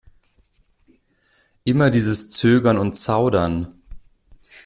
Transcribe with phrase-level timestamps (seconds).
[1.63, 3.83] Immer dieses Zögern und Zaudern!